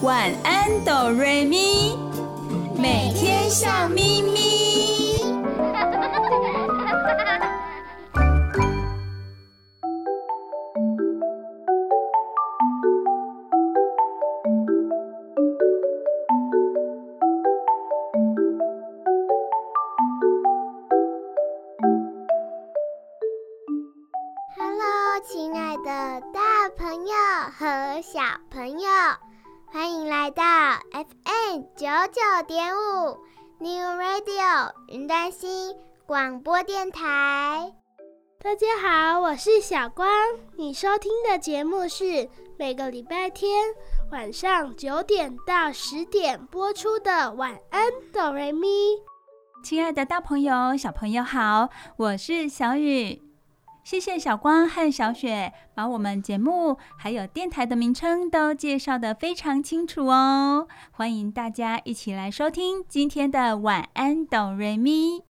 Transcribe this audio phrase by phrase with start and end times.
[0.00, 1.96] 晚安哆瑞咪，
[2.76, 4.57] 每天笑眯眯。
[36.08, 37.70] 广播电台。
[38.42, 40.08] 大家好，我是小光。
[40.56, 43.66] 你收听的节目是每个礼拜天
[44.10, 48.66] 晚上九点到十点播出的《晚安，哆瑞咪》。
[49.62, 51.68] 亲爱的大朋友、小朋友好，
[51.98, 53.22] 我是小雨。
[53.84, 60.66] 谢谢小光和小雪把我们节目还有电台的名称都介绍得非常清楚哦。
[60.90, 65.27] 欢迎大家一起来收听今天的晚安哆瑞咪。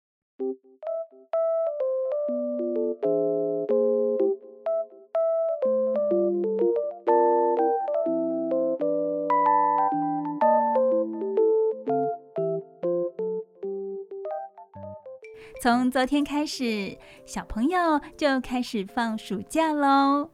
[15.62, 20.31] 从昨天开始，小朋友就开始放暑假喽。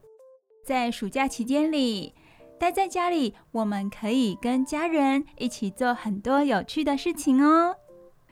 [0.64, 2.14] 在暑假期间里，
[2.58, 7.76] 待在家里，我们可以跟家人一起做很多有趣的事情哦。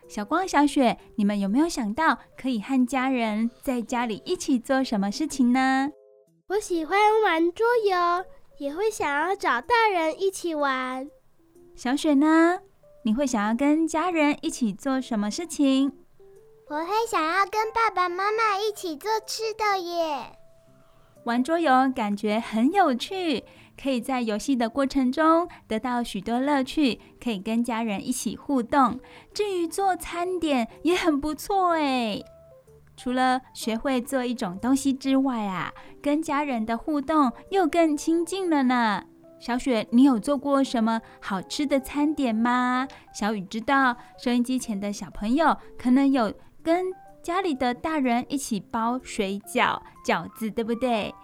[0.09, 5.91] 小光、小雪，你们有没有想到可以和家人在家里一起做什么事情呢？
[6.49, 8.25] 我喜欢玩桌游，
[8.57, 11.11] 也会想要找大人一起玩。
[11.75, 12.61] 小雪呢？
[13.05, 15.93] 你会想要跟家人一起做什么事情？
[16.69, 20.37] 我会想要跟爸爸妈妈一起做吃的耶。
[21.23, 23.45] 玩桌游感觉很有趣，
[23.81, 28.99] 可以在游戏的过程中得到许多乐趣，可以跟家人一起互动。
[29.33, 32.21] 至于做餐点也很不错哎，
[32.97, 39.05] 除了学会做一种东西之外啊，跟家人的互动又更亲近了呢。
[39.39, 42.89] 小雪，你有做过什么好吃的餐点吗？
[43.15, 46.35] 小雨知道，收音机前的小朋友可能有。
[46.67, 51.15] 跟家里的大人一起包水饺、饺子，对不对？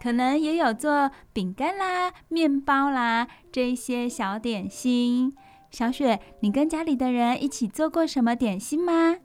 [0.00, 5.36] 可能也有做饼干啦、面包啦这一些小点心。
[5.72, 9.16] 小雪，你跟家里的人一起做过什么点心吗？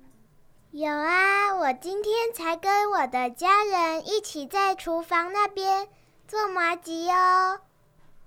[0.71, 5.87] 有啊，我今天才跟我的家人一起在厨房那边
[6.27, 7.59] 做麻吉哦。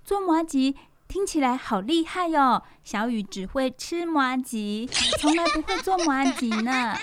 [0.04, 0.76] 做麻吉
[1.08, 2.62] 听起来好厉害哟！
[2.84, 4.88] 小雨只会吃麻吉，
[5.18, 6.96] 从来不会做麻吉呢。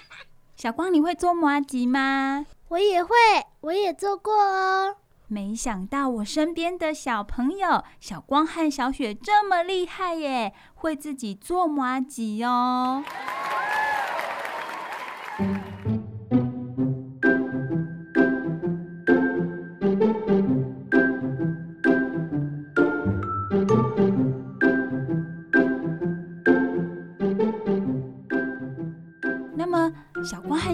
[0.58, 2.48] 小光，你会做麻吉吗？
[2.70, 3.16] 我也会，
[3.62, 4.96] 我也做过哦。
[5.28, 13.04] 没想到我身边的小朋友小光和小雪这么厉害耶，会自己做麻吉哦。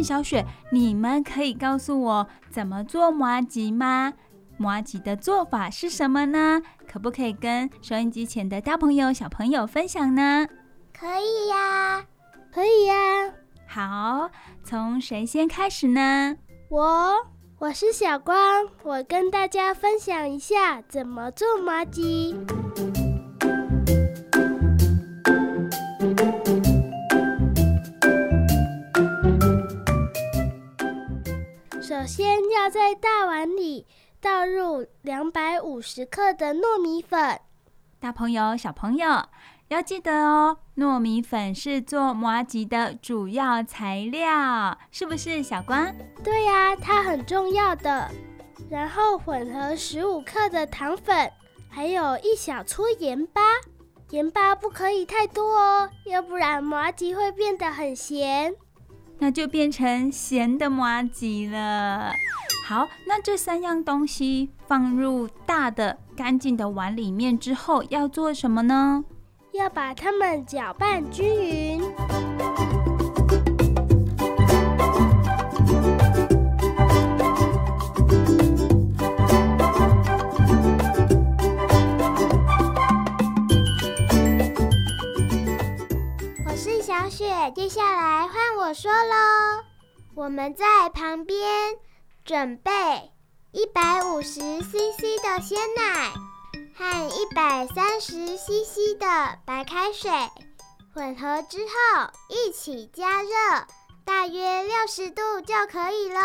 [0.03, 4.11] 和小雪，你们可以告诉我怎么做麻吉吗？
[4.57, 6.61] 麻吉的做法是什么呢？
[6.85, 10.45] 可不可以跟收音机前的大朋友、小朋友分享呢？
[10.93, 12.05] 可以呀，
[12.53, 12.95] 可以呀。
[13.65, 14.29] 好，
[14.61, 16.35] 从谁先开始呢？
[16.69, 17.15] 我，
[17.59, 22.35] 我是小光，我跟大家分享一下怎么做麻糬。
[32.03, 33.87] 首先要在大碗里
[34.19, 37.39] 倒入两百五十克的糯米粉。
[37.97, 39.23] 大朋友、小朋友
[39.69, 45.95] 要记得哦，糯米粉是做麻吉的主要材料，是不是小光？
[46.21, 48.11] 对呀，它很重要的。
[48.69, 51.31] 然后混合十五克的糖粉，
[51.69, 53.41] 还有一小撮盐巴，
[54.09, 58.53] 盐巴不可以太多哦，要不然麻吉会变得很咸。
[59.19, 62.11] 那就变成咸的麻吉了。
[62.67, 69.03] 好，那这三样东西放入大的干净的碗里面之后，要做什么呢？
[69.53, 72.32] 要把它们搅拌均匀。
[87.13, 89.63] 雪，接下来换我说喽。
[90.15, 91.75] 我们在旁边
[92.25, 92.71] 准备
[93.51, 96.11] 一百五十 CC 的鲜奶
[96.75, 100.09] 和一百三十 CC 的白开水，
[100.91, 103.29] 混合之后一起加热，
[104.03, 106.19] 大约六十度就可以喽。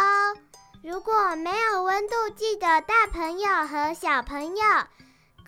[0.82, 4.64] 如果没有温度计的大朋友和小朋友，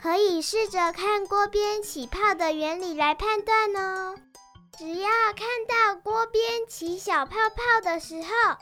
[0.02, 4.16] 可以试着看锅边起泡的原理来判断哦。
[4.80, 8.56] 只要看到锅边起小泡泡的时候，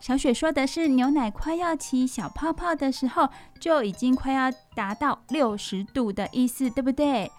[0.00, 3.28] 小雪说的是牛奶快要起小泡泡的时候，
[3.60, 7.30] 就已经快要达到六十度的意思，对不对？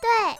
[0.00, 0.38] 对，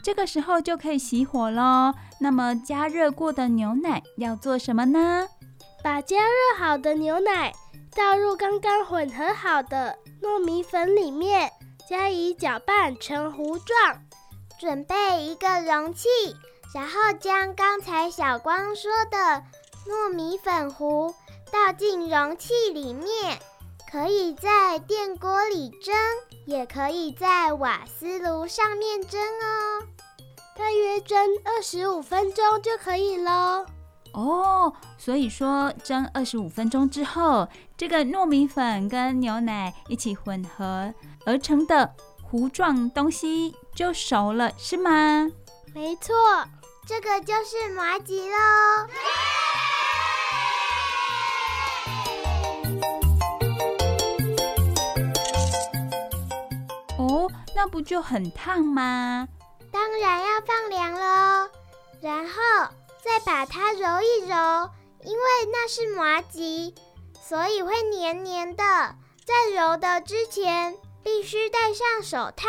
[0.00, 1.92] 这个时候就可以熄火喽。
[2.20, 5.26] 那么加热过的牛奶要做什么呢？
[5.82, 7.52] 把加热好的牛奶
[7.96, 11.50] 倒入刚刚混合好的糯米粉里面，
[11.88, 13.76] 加以搅拌成糊状。
[14.60, 16.06] 准备一个容器，
[16.74, 19.42] 然后将刚才小光说的
[19.86, 21.14] 糯米粉糊
[21.52, 23.38] 倒进容器里面。
[23.90, 25.92] 可以在电锅里蒸，
[26.46, 29.82] 也可以在瓦斯炉上面蒸哦。
[30.56, 33.66] 大约蒸二十五分钟就可以喽。
[34.12, 40.94] 哦，所以说蒸二十五分钟之后，这个糯米粉跟牛奶一起混合
[41.26, 45.28] 而成的糊状东西就熟了，是吗？
[45.74, 46.14] 没错，
[46.86, 48.88] 这个就是麻糬喽。
[56.98, 59.28] 哦，那不就很烫吗？
[59.72, 61.50] 当然要放凉喽，
[62.00, 62.32] 然后。
[63.02, 64.70] 再把它揉一揉，
[65.04, 66.74] 因为那是麻糬，
[67.18, 68.62] 所以会黏黏的。
[69.24, 72.46] 在揉的之前，必须戴上手套，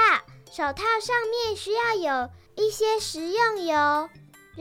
[0.52, 4.10] 手套上面需要有一些食用油，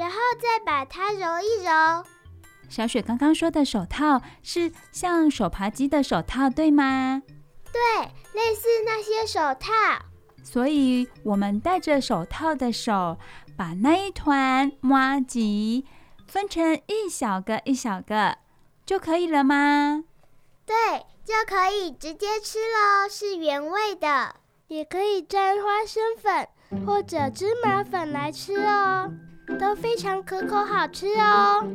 [0.01, 2.05] 然后再把它揉一揉。
[2.71, 7.23] 小雪刚刚说的手套是像手扒鸡的手套，对吗？
[7.71, 9.71] 对，类似那些手套。
[10.43, 13.19] 所以我们戴着手套的手。
[13.57, 15.85] 把那一团麻吉
[16.27, 18.39] 分成一小个一小个
[18.87, 20.03] 就可以了吗？
[20.65, 20.75] 对，
[21.27, 24.35] 就可以直接吃喽，是原味的。
[24.69, 26.49] 也可以沾花生粉
[26.87, 29.13] 或者芝麻粉来吃哦，
[29.59, 31.67] 都非常可口好吃哦。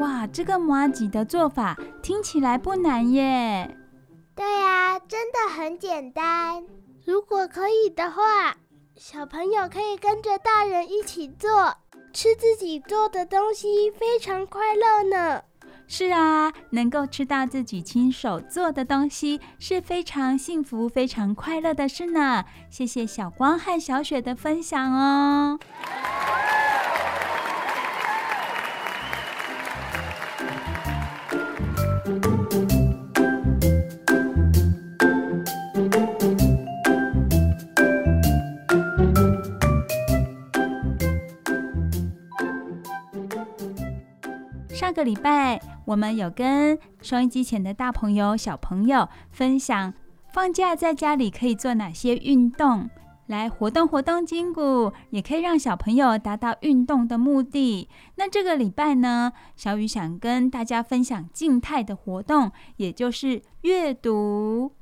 [0.00, 3.76] 哇，这个麻吉的做法听起来不难耶。
[4.34, 6.64] 对呀，真的很简单。
[7.04, 8.56] 如果可以的话。
[9.00, 11.72] 小朋友可以跟着大人一起做，
[12.12, 15.40] 吃自己做的东西，非常快乐呢。
[15.86, 22.44] 是啊，能够吃到自己亲手做的东西，是非常幸福、非常快乐的事呢。
[22.68, 25.60] 谢谢小光和小雪的分享哦。
[44.98, 49.94] 个礼拜，我们有跟收音机前的大朋友、小朋友分享，
[50.32, 52.90] 放假在家里可以做哪些运动，
[53.28, 57.88] 来活动活动筋骨，也可以让小朋友达到运动的目的。
[58.16, 64.72] 那这个礼拜呢，小雨想跟大家分享静态的活动，也就是阅读。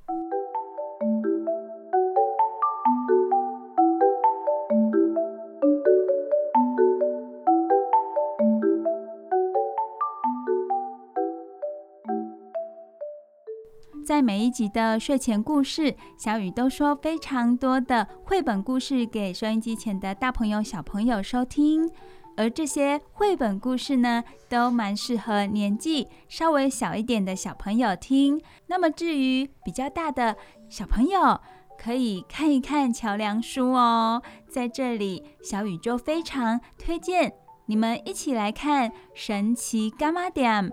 [14.06, 21.90] 在每一集的睡前故事，小雨都说非常多的绘本故事给收音机前的大朋友、小朋友收听。
[22.36, 28.40] 而这些绘本故事呢，都蛮适合年纪稍微小一点的小朋友听。
[28.68, 30.36] 那么至于比较大的
[30.68, 31.40] 小朋友，
[31.76, 34.22] 可以看一看桥梁书哦。
[34.48, 37.32] 在这里，小雨就非常推荐
[37.66, 40.70] 你们一起来看《神奇伽马点》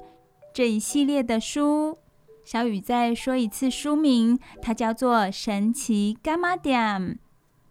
[0.53, 1.97] 这一系列的书。
[2.43, 7.01] 小雨再说一次书名，它叫做《神奇柑仔店》。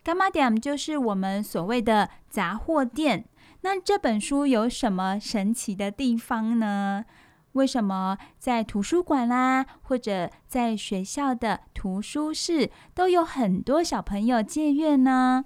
[0.05, 3.27] 柑仔店就是我们所谓的杂货店。
[3.61, 7.05] 那这本书有什么神奇的地方呢？
[7.53, 15.45] 为什么在图书馆啦，或者在学校的图书室，都有很多小朋友借阅呢？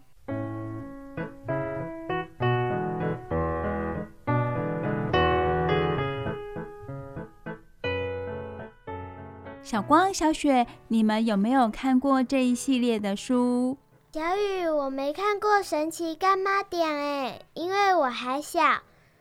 [9.66, 13.76] 小光、小雪，你们有没有看过这一系列的书？
[14.12, 18.60] 小雨，我没看过《神奇干妈点》哎，因为我还小，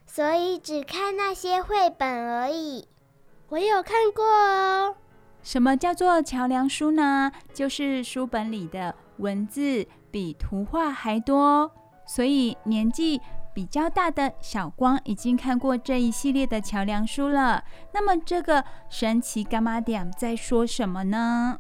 [0.05, 2.87] 所以只看那些绘本而已。
[3.49, 4.95] 我有看过哦。
[5.41, 7.31] 什么叫做桥梁书呢？
[7.51, 11.71] 就是书本里的文字比图画还多，
[12.05, 13.19] 所以年纪
[13.55, 17.63] 比较大的小光已经看过这一系列的桥梁书了。
[17.93, 21.57] 那么，这个神奇柑仔店在说什么呢？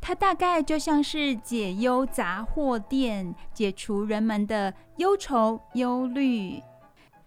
[0.00, 6.62] 它大概就像是解忧杂货店，解除人们的忧愁忧虑。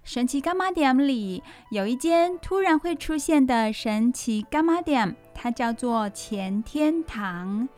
[0.03, 7.69] 神奇柑仔店里有一间突然会出现的神奇柑仔店，它叫做前天堂。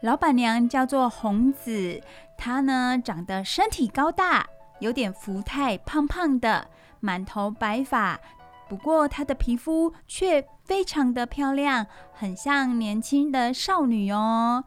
[0.00, 2.00] 老板娘叫做红子，
[2.38, 4.46] 她呢长得身体高大，
[4.80, 6.68] 有点福态，胖胖的，
[7.00, 8.20] 满头白发。
[8.68, 14.64] 不过她的皮肤却非常的漂亮，很像年轻的少女哦。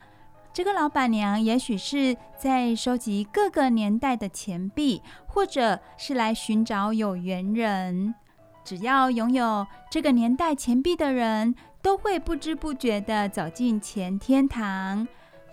[0.53, 8.15] 这个老板娘也许是在收集各个年代的钱币，或者是来寻找有缘人。
[8.63, 15.07] 只要拥有这个年代钱币的人，都会不知不觉地走进钱天堂，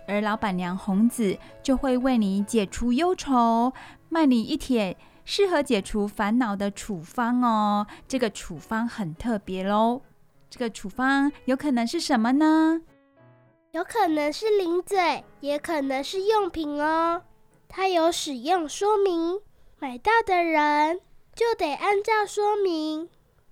[0.07, 3.73] 而老板娘红子就会为你解除忧愁，
[4.09, 7.87] 卖你一帖适合解除烦恼的处方哦。
[8.07, 10.03] 这个处方很特别喽，
[10.51, 12.83] 这个处方有可能是什么呢？
[13.73, 17.23] 有可能是零嘴，也可能是用品哦。
[17.69, 19.41] 它有使用说明，
[19.81, 21.01] 买到的人
[21.35, 23.09] 就得按照说明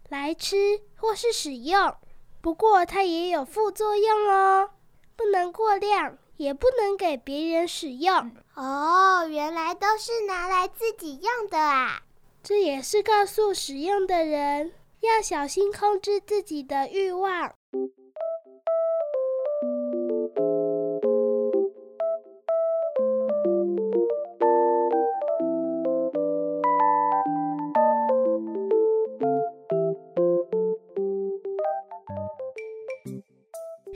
[0.09, 1.93] 来吃或是使用。
[2.41, 4.71] 不过它也有副作用哦，
[5.17, 8.33] 不能过量，也不能给别人使用。
[8.55, 12.03] 哦，原来都是拿来自己用的啊！
[12.43, 17.55] 这也是告诉使用的人要小心控制自己的欲望。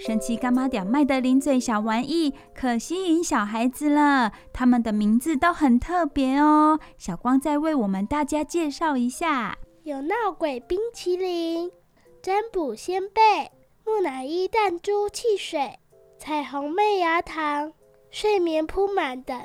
[0.06, 6.78] 神奇干妈店卖的零嘴小玩意可吸引小孩子了，他们的名字都很特别哦。
[6.96, 11.72] 小光再为我们大家介绍一下：有闹鬼冰淇淋、
[12.22, 13.50] 占卜仙贝、
[13.84, 15.76] 木乃伊弹珠汽水、
[16.20, 17.72] 彩虹麦芽糖、
[18.08, 19.36] 睡眠铺满等。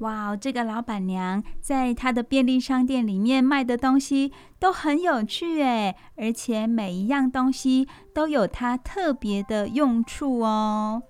[0.00, 11.02] 哇，这个老板娘在她的便利商店里面卖的东西都很有趣诶，而且每一样东西都有它特别的用处哦。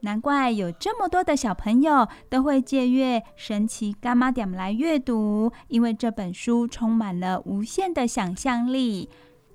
[0.00, 9.08] 难怪有这么多的小朋友都会借阅《神奇柑仔店》来阅读，因为这本书充满了无限的想象力。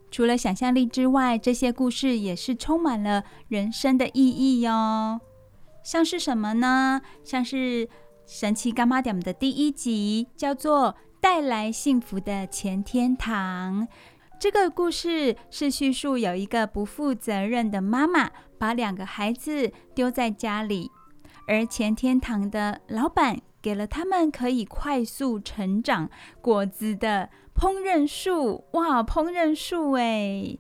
[0.09, 5.19] 除了想象力之外，这些故事也是充满了人生的意义哟。
[5.83, 7.01] 像是什么呢？
[7.25, 7.89] 像是。
[8.27, 13.87] 神奇柑仔店的第一集叫做《带来幸福的钱天堂》。
[14.37, 18.29] 这个故事是叙述有一个不负责任的妈妈
[18.59, 20.91] 把两个孩子丢在家里，
[21.47, 26.09] 而钱天堂的老板给了他们可以快速成长
[26.41, 28.65] 果子的烹饪树。
[28.73, 30.57] 哇，烹饪树哎！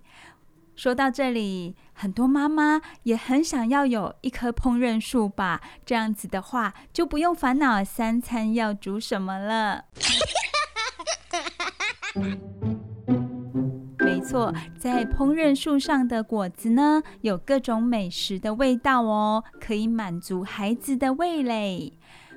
[0.73, 5.59] 说到这里，很多妈妈也很想要有一棵烹饪树吧？
[5.83, 9.85] 这样子的话，就不用烦恼三餐要煮什么了。
[13.97, 21.93] 没错，在烹饪树上的果子呢，有各种美食的味道哦，可以满足孩子的味蕾。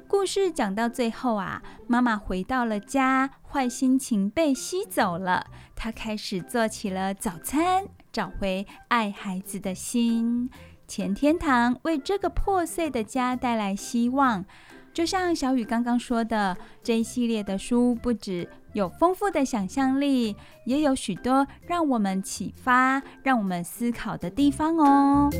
[0.08, 10.50] 故事讲到最后啊，妈妈回到了家，坏心情被吸走了，她开始做起了早餐，找回爱孩子的心。
[10.86, 14.44] 前天堂为这个破碎的家带来希望。
[14.92, 20.34] 就像小雨刚刚说的，这一系列的书不止有丰富的想象力，
[20.66, 25.30] 也有许多让我们启发、让我们思考的地方哦。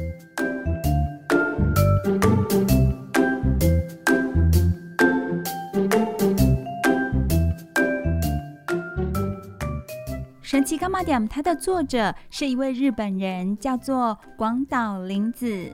[10.51, 15.73] 神奇柑仔店，它的作者是一位日本人，叫做广岛铃子。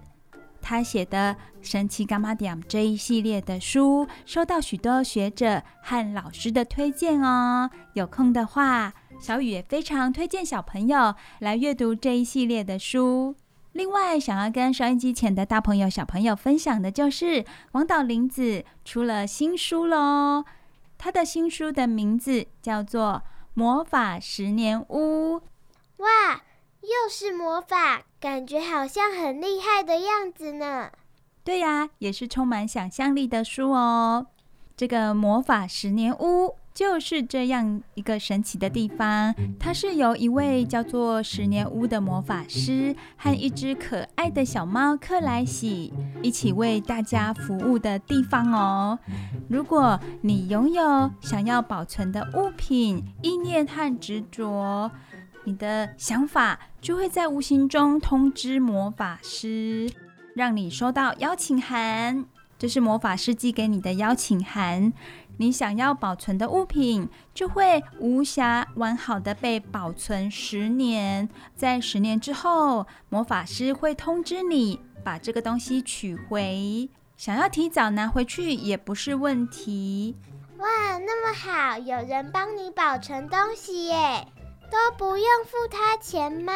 [0.61, 7.71] 他写的《神奇柑仔店》这一系列的书，受到许多学者和老师的推荐哦。
[7.95, 13.35] 有空的话，小雨也非常推荐小朋友来阅读这一系列的书。
[13.73, 17.43] 另外，想要跟收音机前的大朋友、小朋友分享的，就是
[17.73, 20.45] 广岛铃子出了新书喽。
[20.99, 23.23] 他的新书的名字叫做
[23.59, 25.41] 魔法十年屋，
[25.97, 26.43] 哇，
[26.83, 30.93] 又是魔法，感觉好像很厉害的样子呢。
[31.43, 34.27] 对呀，也是充满想象力的书哦。
[34.77, 45.91] 这个魔法十年屋就是这样一个神奇的地方，它是由一位叫做十年屋的魔法师和一只可爱的小猫克莱喜
[46.23, 48.99] 一起为大家服务的地方哦。
[49.49, 54.91] 如果你拥有想要保存的物品、意念和执着，
[55.45, 59.91] 你的想法就会在无形中通知魔法师，
[60.35, 62.27] 让你收到邀请函。
[62.59, 64.93] 这是魔法师寄给你的邀请函。
[65.39, 76.89] 你想要保存的物品就会无瑕完好的被保存十年，在十年之后，魔法师会通知你把这个东西取回。
[77.17, 80.17] 想要提早拿回去也不是问题。
[80.59, 84.27] 哇，那么好，有人帮你保存东西耶，
[84.71, 86.53] 都不用付他钱吗？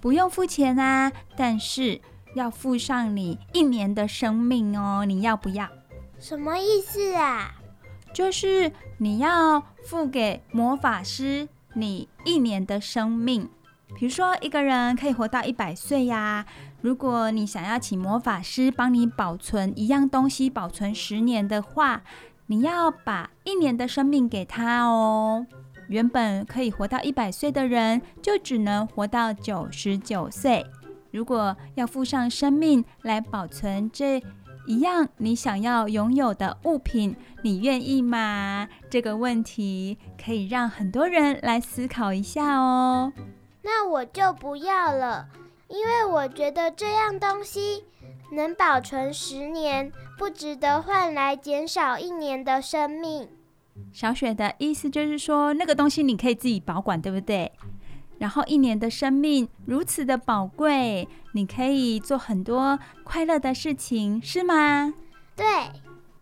[0.00, 2.00] 不用付钱啊，但是
[2.34, 5.68] 要付上你一年的生命哦，你要不要？
[6.18, 7.54] 什么意思啊？
[8.14, 13.50] 就是你要付给魔法师你一年的生命，
[13.96, 16.46] 比如说一个人可以活到一百岁呀。
[16.80, 22.02] 如果你想要请魔法师帮你保存一样东西，保存十年的话，
[22.46, 25.44] 你要把一年的生命给他哦。
[25.88, 30.64] 原本可以活到一百岁的人，就只能活到九十九岁。
[31.10, 34.22] 如果要付上生命来保存这
[34.66, 38.68] 一样你想要拥有的物品，你愿意吗？
[38.88, 43.12] 这个问题可以让很多人来思考一下哦。
[43.62, 45.28] 那我就不要了，
[45.68, 47.84] 因为我觉得这样东西
[48.32, 53.28] 能保存十年，不值得换来减少一年的生命。
[53.92, 57.50] 小雪的意思就是说，那个东西你可以自己保管，对不对？
[58.18, 64.94] 然后一年的生命如此的宝贵，你可以做很多快乐的事情，是吗？
[65.36, 65.44] 对。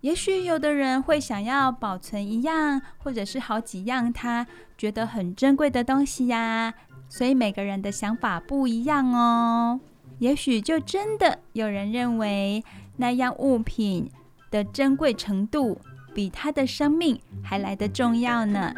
[0.01, 4.45] 也许有的人会想要保存一样，或者是好几样他
[4.77, 6.75] 觉得很珍贵的东西呀。
[7.09, 9.79] 所以每个人的想法不一样哦。
[10.19, 12.65] 也许就真的有人认为
[12.97, 14.11] 那样物品
[14.51, 15.81] 的珍贵程度
[16.13, 18.75] 比他的生命还来得重要呢。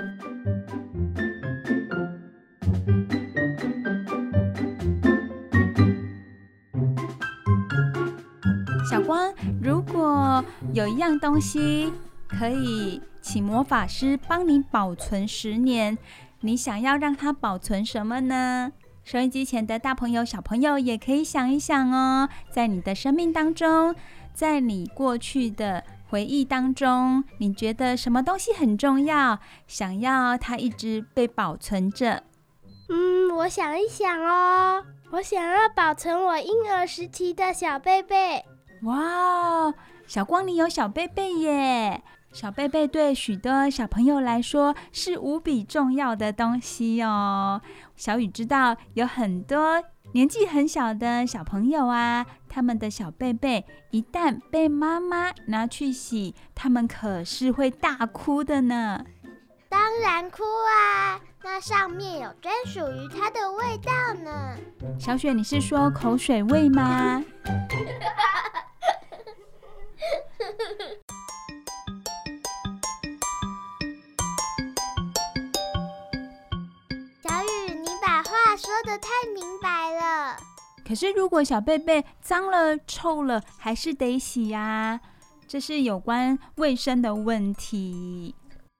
[8.94, 11.92] 小光，如果有一样东西
[12.28, 15.98] 可以请魔法师帮你保存十年，
[16.42, 18.70] 你想要让它保存什么呢？
[19.02, 22.28] 收音机前的大朋友、小朋友也可以想一想哦。
[22.52, 23.92] 在你的生命当中，
[24.32, 29.40] 在你过去的回忆当中，你觉得什么东西很重要？
[29.66, 32.22] 想要它一直被保存着？
[32.88, 38.44] 嗯，我想一想哦，我想要保存我婴儿时期的小贝贝。
[38.84, 39.72] 哇，
[40.06, 42.02] 小光，里有小贝贝耶！
[42.32, 47.60] 小贝贝对许多小朋友来说是无比重要的东西哦。
[47.94, 59.04] 小雨知道有很多年纪很小的小朋友啊，他们的小贝贝一旦被妈妈拿去洗，他们可是会大哭的呢。
[59.68, 63.92] 当然哭啊，那上面有专属于它的味道
[64.22, 64.56] 呢。
[64.98, 67.24] 小雪，你是说口水味吗？
[77.22, 80.36] 小雨，你把话说得太明白了。
[80.86, 85.00] 可是，如果小贝贝脏了、臭了，还是得洗呀。
[85.48, 88.34] 这是有关卫生的问题。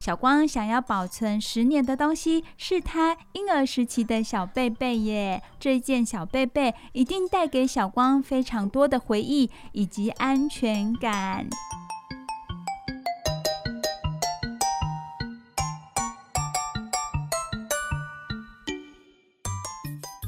[0.05, 5.43] 小光想要保存十年的东西，是他婴儿时期的小贝贝耶。
[5.59, 11.47] 这件小贝贝一定带给小光非常多的回忆以及安全感。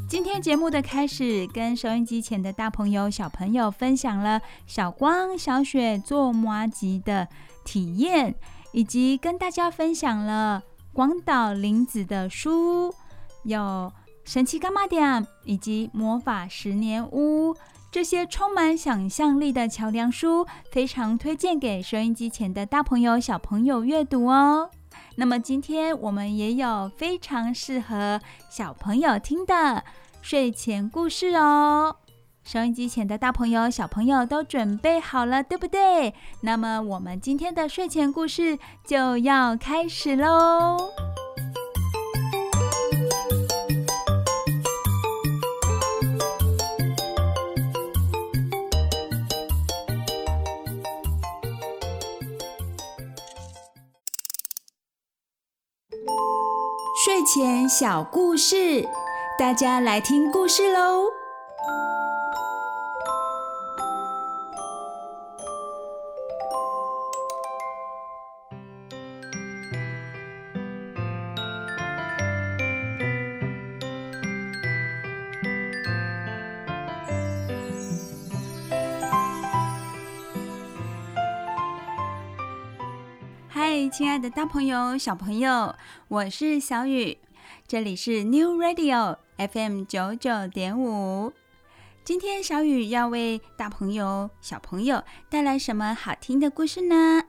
[0.09, 7.29] 今天节目的开始，跟收音机前的大朋友、小朋友分享了小光、小雪做麻糬的
[7.63, 8.35] 体验。
[8.73, 12.95] 以及跟大家分享了广岛林子的书，
[13.45, 13.61] 有
[14.25, 17.55] 《神奇伽马点》以及《魔法十年屋》
[17.91, 24.71] 这些充满想象力的桥梁书，非常推荐给收音机前的大朋友、小朋友阅读哦。
[25.17, 29.83] 那么今天我们也有非常适合小朋友听的
[30.21, 31.97] 睡前故事哦。
[32.47, 36.15] 收音机前的大朋友、小朋友都准备好了，对不对？
[36.43, 38.57] 那么我们今天的睡前故事
[38.87, 40.77] 就要开始喽。
[57.05, 58.89] 睡前小故事，
[59.37, 61.26] 大家来听故事喽。
[84.17, 85.75] 爱的大朋友、小朋友，
[86.09, 87.19] 我是小雨，
[87.69, 91.35] 这里是 New Radio FM 九九点五。
[92.03, 97.25] 今天小雨要为大朋友、小朋友带来什么好听的故事呢？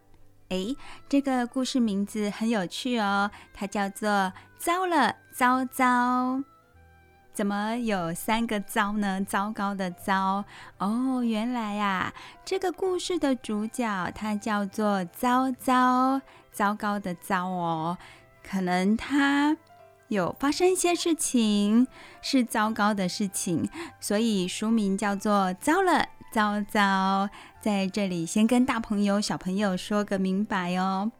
[0.48, 0.78] 诶，
[1.10, 4.10] 这个故事名字很有趣哦，它叫做
[4.58, 5.84] 《糟了糟糟》。
[7.34, 9.22] 怎么有三个糟呢？
[9.22, 10.46] 糟糕的糟
[10.78, 12.14] 哦，原来呀，
[12.46, 16.20] 这个故事的主角他叫做糟糟，
[16.58, 18.00] 糟糕的糟哦，
[18.44, 19.56] 可能他
[20.08, 21.86] 有发生一些事情
[22.20, 26.80] 是糟糕的事情，所以书名叫做《糟了糟糟》。
[27.62, 31.12] 在这里先跟大朋友小朋友说个明白哦。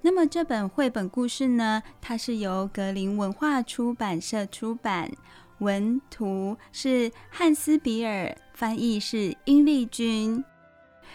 [0.00, 5.12] 那么这本绘本故事呢，它是由格林文化出版社出版，
[5.58, 10.44] 文图是汉斯比尔，翻译是殷丽君。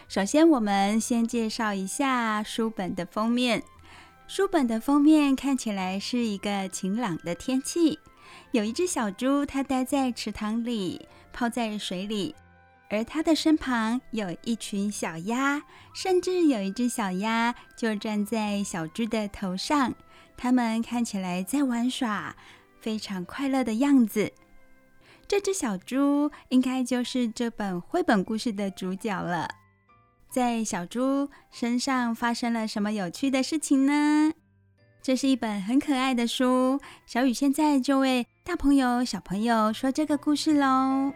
[0.09, 3.61] 首先，我们先介绍一下书本的封面。
[4.27, 7.99] 书本的封面看起来是一个晴朗的天气，
[8.49, 12.35] 有一只小猪，它待在池塘里，泡在水里。
[12.89, 15.61] 而它的身旁有一群小鸭，
[15.93, 19.93] 甚至有一只小鸭就站在小猪的头上。
[20.35, 22.35] 它们看起来在玩耍，
[22.81, 24.33] 非常快乐的样子。
[25.27, 29.47] 这只小猪应该就是这本绘本故事的主角了。
[30.29, 34.31] 在小猪身上发生了什么有趣的事情呢？
[35.01, 36.79] 这是一本很可爱的书。
[37.05, 41.11] 小雨现在就为大朋友、小朋友说这个故事喽。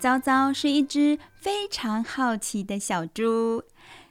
[0.00, 3.64] 糟糟是一只非常好奇的小猪。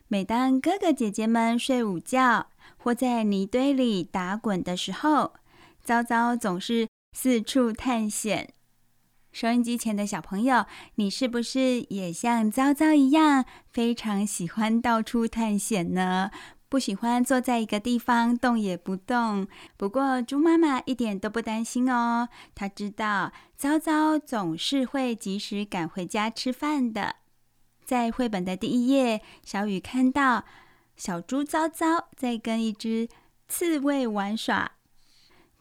[0.10, 2.48] 每当哥哥姐姐们睡午觉
[2.78, 5.34] 或在泥堆里打滚的时候，
[5.82, 8.54] 糟糟总是四处探险。
[9.32, 16.32] 收音机前的小朋友，你是不是也像糟糟一样，非常喜欢到处探险呢？
[16.70, 19.48] 不喜欢坐在一个地方动也不动。
[19.78, 27.16] 不过猪妈妈一点都不担心哦，她知道糟糟总是会及时赶回家吃饭的。
[27.86, 30.44] 在绘本的第一页，小雨看到
[30.98, 33.08] 小猪糟糟在跟一只
[33.48, 34.74] 刺猬玩耍，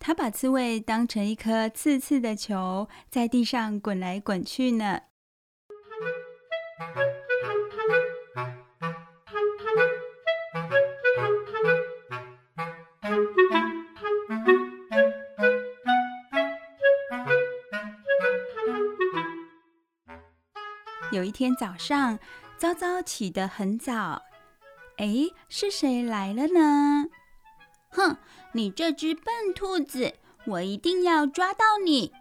[0.01, 5.03] 它把刺猬当成一颗刺刺的球，在地上滚来滚去呢。
[21.13, 22.19] 有一天早上，
[22.57, 24.23] 糟糟起得很早。
[24.97, 27.07] 哎，是谁来了呢？
[27.91, 28.17] 哼，
[28.53, 30.15] 你这只笨兔子，
[30.47, 32.13] 我一定要抓到你！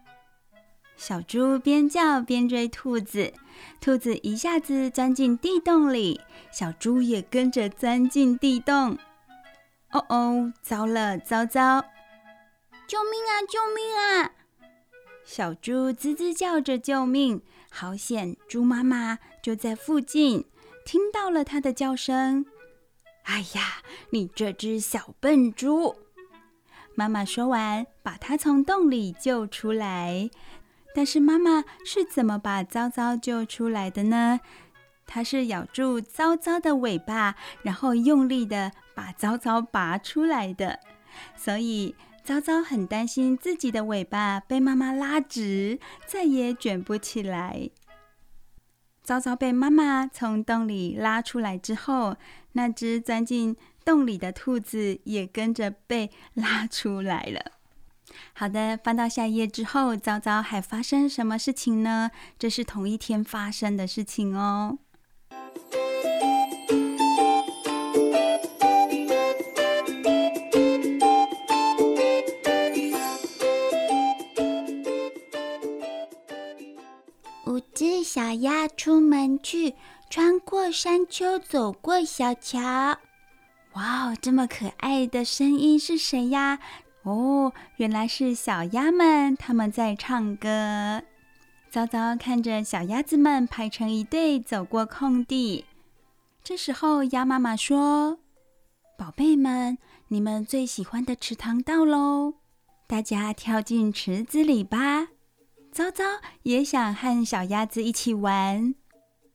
[0.96, 3.34] 小猪边叫边追兔子，
[3.82, 6.22] 兔子一下子钻进地洞里，
[6.52, 8.98] 小猪也跟着钻进地洞。
[9.92, 11.84] 哦哦，糟了糟糟！
[12.88, 13.42] 救命啊！
[13.50, 14.32] 救命啊！
[15.24, 17.42] 小猪吱吱叫着救命。
[17.78, 18.38] 好险！
[18.48, 20.46] 猪妈妈就在附近，
[20.86, 22.46] 听到了它的叫声。
[23.24, 25.98] 哎呀，你这只小笨猪！
[26.96, 30.30] 妈妈说完，把它从洞里救出来。
[30.94, 34.40] 但是妈妈是怎么把糟糟救出来的呢？
[35.06, 40.80] 它是咬住糟糟的尾巴，然后用力的把糟糟拔出来的。
[41.36, 41.94] 所以。
[42.26, 47.70] 糟糟很担心自己的尾巴被妈妈拉直，再也卷不起来。
[49.04, 52.18] 糟糟被妈妈从洞里拉出来之后，
[52.54, 57.52] 那只钻进洞里的兔子也跟着被拉出来了。
[58.34, 62.10] 好的，翻到下一页之后，糟糟还发生什么事情呢？
[62.40, 64.80] 这是同一天发生的事情哦。
[78.16, 79.76] 小鸭出门去，
[80.10, 82.98] 穿过山丘，走过小桥。
[83.74, 86.60] 哇哦，这么可爱的声音是谁呀？
[87.04, 91.04] 哦，原来是小鸭们，他们在唱歌。
[91.70, 95.66] 早早看着小鸭子们排成一队走过空地，
[96.42, 98.20] 这时候鸭妈妈说
[98.98, 102.36] ：“宝贝们，你们最喜欢的池塘到喽，
[102.88, 105.10] 大家跳进池子里吧。”
[105.76, 106.06] 糟糟
[106.44, 108.74] 也想和小鸭子一起玩，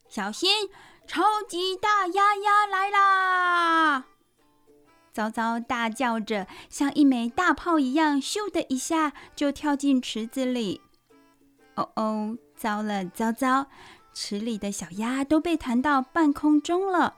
[0.08, 0.70] 小心，
[1.06, 4.06] 超级大鸭鸭来啦！
[5.12, 10.80] 糟糟大叫着，像一枚大炮一样，咻的一下就跳进池子里。
[11.74, 13.66] 哦哦，糟了糟糟！
[14.14, 17.16] 池里的小鸭都被弹到半空中了。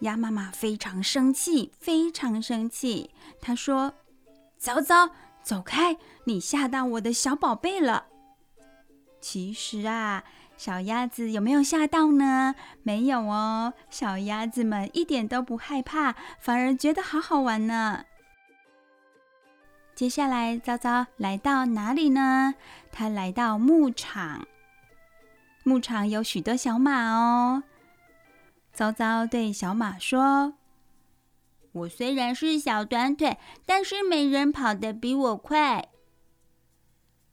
[0.00, 3.12] 鸭妈妈非常生气，非常生气。
[3.40, 3.94] 她说
[4.60, 5.08] ：“糟糟，
[5.42, 5.96] 走开！
[6.24, 8.08] 你吓到我的小宝贝了。”
[9.22, 10.24] 其实啊，
[10.56, 12.56] 小鸭子有没有吓到呢？
[12.82, 18.04] 没有哦，小鸭子们一点都不害怕，反而觉得好好玩呢。
[19.94, 22.54] 接下来，糟糟来到哪里呢？
[22.90, 24.46] 他来到牧场。
[25.62, 27.62] 牧场有许多小马哦。
[28.72, 30.54] 糟糟对小马说
[31.72, 35.90] ：“我虽然是小短腿，但是没人跑得比我快。”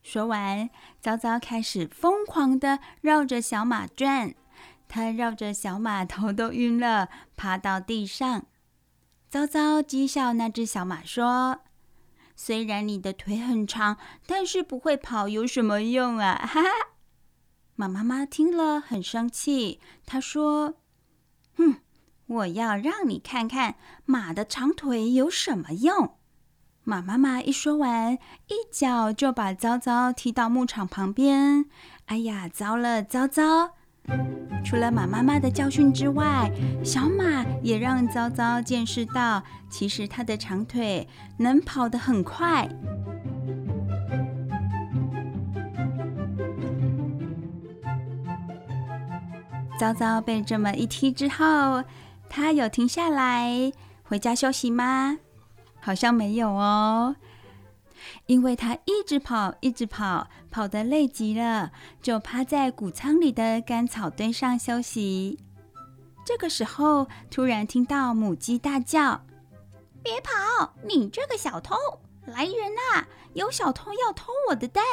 [0.03, 0.69] 说完，
[0.99, 4.33] 糟糟开始疯狂地绕着小马转。
[4.87, 8.45] 他绕着小马头都晕了，趴到地上。
[9.29, 11.61] 糟糟讥笑那只小马说。
[12.35, 16.35] 虽然你的腿很长，但是不会跑有什么用啊？
[16.35, 16.69] 哈哈！
[17.75, 20.75] 马妈妈听了很生气，她说
[21.55, 21.81] ：“哼，
[22.25, 26.17] 我要让你看看马的长腿有什么用。”
[26.89, 31.65] 马妈妈一说完，一脚就把糟糟踢到牧场旁边。
[32.07, 33.43] 哎呀，糟了，糟糟！
[34.65, 36.51] 除了马妈妈的教训之外，
[36.83, 42.67] 小马也让糟糟见识到，其实它的长腿能跑得很快。
[49.79, 51.83] 糟糟被这么一踢之后，
[52.27, 53.71] 它有停下来
[54.01, 55.19] 回家休息吗？
[55.79, 57.15] 好像没有哦。
[58.27, 65.39] 因为他一直跑，一直跑，跑得累极了，就趴在谷仓里的干草堆上休息。
[66.25, 69.21] 这个时候，突然听到母鸡大叫
[70.03, 70.75] ：“别跑！
[70.87, 71.75] 你这个小偷！
[72.25, 73.05] 来人呐！
[73.33, 74.83] 有小偷要偷我的蛋！”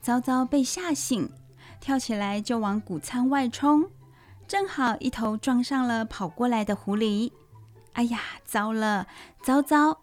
[0.00, 1.30] 糟糟被吓醒，
[1.80, 3.90] 跳起来就往谷仓外冲，
[4.46, 7.32] 正好一头撞上了跑过来的狐狸。
[7.94, 9.06] 哎呀，糟了，
[9.44, 10.00] 糟糟！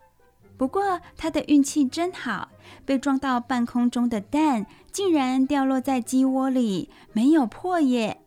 [0.56, 2.50] 不过他的运气真好，
[2.86, 8.22] 被撞到半空中的蛋竟然掉落在鸡窝里，没有破耶。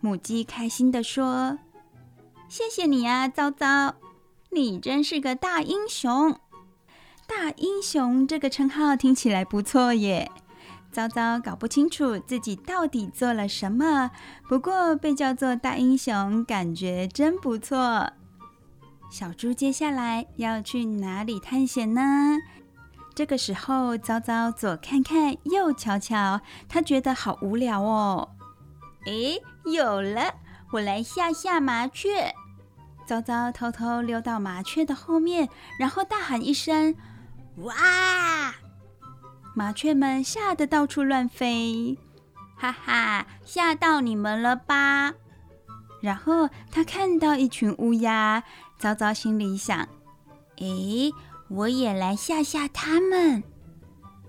[0.00, 1.58] 母鸡开心地说
[2.50, 3.94] ：“谢谢你啊，糟糟，
[4.50, 6.38] 你真是个大英雄。”
[7.26, 10.30] 大英雄这个称号听起来不错耶。
[10.90, 14.10] 糟糟搞不清楚自己到底做了什么，
[14.46, 18.12] 不过被叫做大英雄，感觉真不错。
[19.12, 22.00] 小猪接下来要去哪里探险呢？
[23.14, 28.30] 这个时候，糟糟左看看，右瞧瞧，他觉得好无聊哦。
[29.04, 29.38] 哎，
[29.70, 30.32] 有了，
[30.72, 32.34] 我来吓吓麻雀。
[33.06, 35.46] 糟糟偷偷溜到麻雀的后面，
[35.78, 36.94] 然后大喊一声
[37.64, 38.54] ：“哇！”
[39.54, 41.98] 麻雀们吓得到处乱飞，
[42.56, 45.12] 哈哈，吓到你们了吧？
[46.02, 48.42] 然后他看到一群乌鸦。
[48.78, 49.88] 糟糟心里想
[50.58, 51.12] ：“诶，
[51.48, 53.42] 我也来吓吓他们。”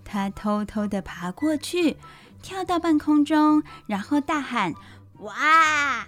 [0.06, 1.98] 他偷偷地爬过去，
[2.42, 4.74] 跳到半空中，然后大喊
[5.22, 6.06] ：“哇！”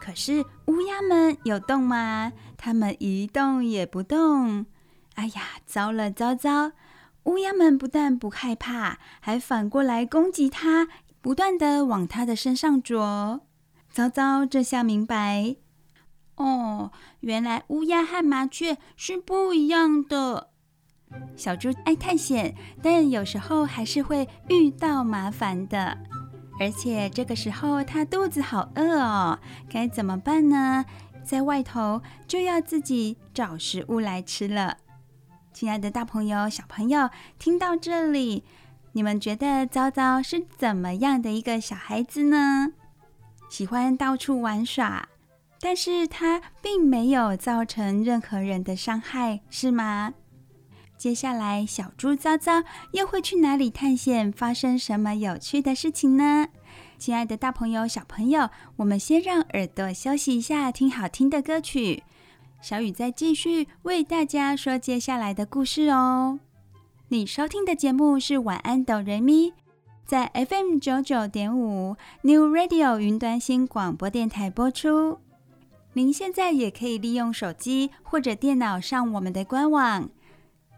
[0.00, 2.32] 可是乌鸦们有动吗？
[2.58, 4.66] 它们一动也不动。
[5.14, 6.72] 哎呀，糟了糟糟！
[7.24, 10.88] 乌鸦们不但不害怕，还反过来攻击它，
[11.20, 13.40] 不断地往它的身上啄。
[13.96, 15.56] 糟糟这下明白。
[16.36, 20.50] 哦，原来乌鸦和麻雀是不一样的。
[21.34, 25.96] 小猪爱探险，但有时候还是会遇到麻烦的。
[26.60, 29.38] 而且这个时候它肚子好饿哦，
[29.70, 30.84] 该怎么办呢？
[31.24, 34.76] 在外头就要自己找食物来吃了。
[35.54, 38.44] 亲爱的大朋友、小朋友，听到这里，
[38.92, 42.74] 你们觉得糟糟是怎么样的一个小孩子呢？
[43.48, 45.08] 喜欢到处玩耍。
[45.58, 50.12] 但是它并没有造成任何人的伤害，是吗？
[50.98, 54.30] 接下来，小猪糟糟又会去哪里探险？
[54.30, 56.48] 发生什么有趣的事情呢？
[56.98, 62.02] 亲爱的大朋友、小朋友，我们先让耳朵休息一下，听好听的歌曲。
[62.62, 66.40] 小雨再继续为大家说接下来的故事哦。
[67.08, 69.52] 你收听的节目是晚安哆瑞咪，
[70.06, 75.18] 在 FM 九九点五 New Radio 云端新广播电台播出。
[75.94, 80.08] 您现在也可以利用手机或者电脑上我们的官网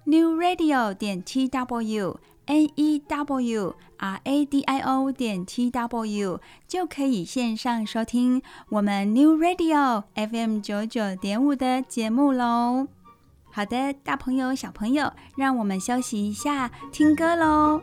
[0.04, 2.16] New Radio 点 TW。
[2.48, 12.88] a e w r a d i o 点 t w 就可以线上收听我们 New Radio FM 九九点五的节目喽。
[13.50, 17.82] 好的，大朋友小朋友，让我们休息一下，听歌喽。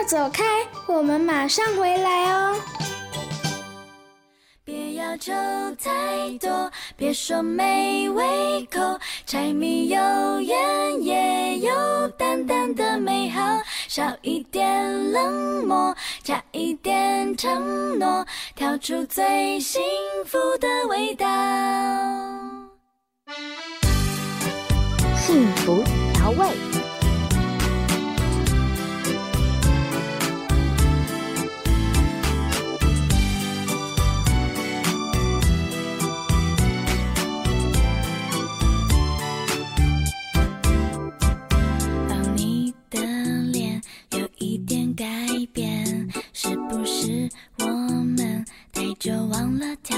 [0.00, 0.42] 要走开，
[0.86, 2.56] 我们马上回来哦。
[4.64, 5.30] 别要求
[5.78, 5.90] 太
[6.40, 8.80] 多，别说没胃口。
[9.26, 13.42] 柴米油盐也有淡淡的美好，
[13.88, 19.82] 少一点冷漠，加一点承诺，调出最幸
[20.24, 21.26] 福的味道。
[25.18, 25.84] 幸福
[26.14, 26.79] 调味。
[49.00, 49.96] 就忘了跳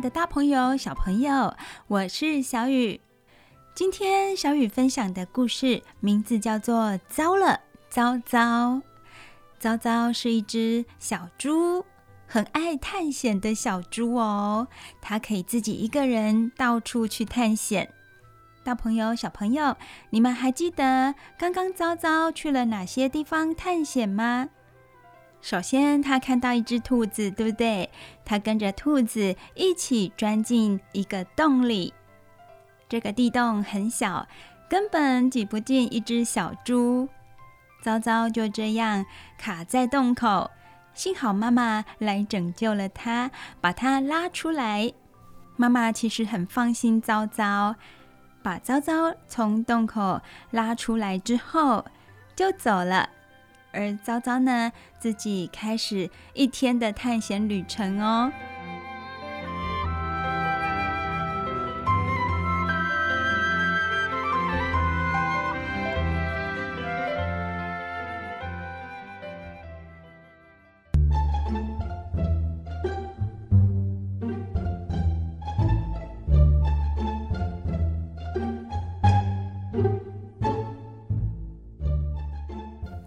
[0.00, 1.54] 的大朋友、小朋友，
[1.86, 3.00] 我是小雨。
[3.74, 8.38] 今天小雨分享的故事名字叫做《糟了，糟糟》。
[9.58, 11.84] 糟糟是一只小猪，
[12.26, 14.68] 很爱探险的小猪哦。
[15.02, 17.92] 它可以自己一个人到处去探险。
[18.64, 19.76] 大朋友、小朋友，
[20.08, 24.48] 你们还记得刚刚糟糟去了哪些地方探险吗？
[25.42, 27.88] 首先，他看到一只兔子，对不对？
[28.24, 31.94] 他跟着兔子一起钻进一个洞里。
[32.88, 34.26] 这个地洞很小，
[34.68, 37.08] 根本挤不进一只小猪。
[37.82, 39.06] 糟糟就这样
[39.38, 40.50] 卡在洞口，
[40.92, 43.30] 幸好妈妈来拯救了他，
[43.60, 44.92] 把他拉出来。
[45.56, 47.76] 妈妈其实很放心糟糟，
[48.42, 50.20] 把糟糟从洞口
[50.50, 51.86] 拉出来之后
[52.36, 53.08] 就走了。
[53.72, 58.32] 而糟糟呢，自己开始一天的探险旅程哦。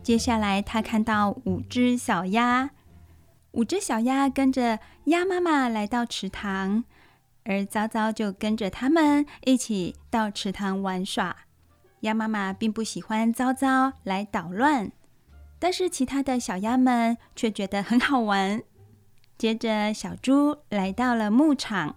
[0.03, 2.71] 接下来，他看到五只小鸭，
[3.51, 6.83] 五只小鸭跟着鸭妈妈来到池塘，
[7.45, 11.33] 而糟糟就跟着他们一起到池塘玩耍。
[12.01, 14.91] 鸭妈妈并不喜欢糟糟来捣乱，
[15.57, 18.61] 但是其他的小鸭们却觉得很好玩。
[19.37, 21.95] 接着，小猪来到了牧场，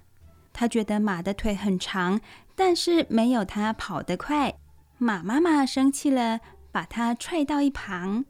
[0.52, 2.20] 他觉得马的腿很长，
[2.54, 4.54] 但是没有它跑得快。
[4.96, 6.38] 马妈妈生气了。
[6.76, 8.26] 把它踹到一旁。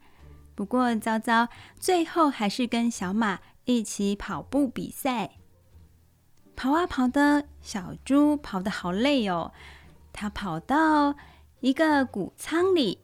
[0.55, 1.49] 不过，糟糟
[1.81, 5.33] 最后还是跟小马一起跑步比赛。
[6.55, 9.53] 跑啊跑的，小猪跑得好累哦。
[10.13, 11.17] 它跑到
[11.59, 13.01] 一个谷仓里，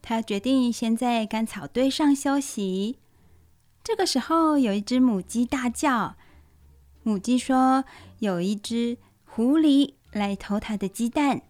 [0.00, 2.98] 它决定先在干草堆上休息。
[3.84, 6.16] 这个时候，有一只母鸡大叫。
[7.02, 7.84] 母鸡说
[8.20, 11.42] ：“有一只狐狸来偷它的鸡蛋。”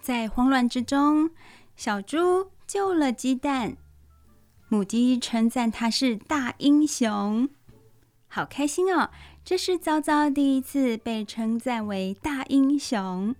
[0.00, 1.30] 在慌乱之中，
[1.74, 2.52] 小猪。
[2.66, 3.76] 救了鸡蛋，
[4.68, 7.48] 母鸡称赞他是大英雄，
[8.26, 9.10] 好开心哦！
[9.44, 13.36] 这是糟糟第一次被称赞为大英雄。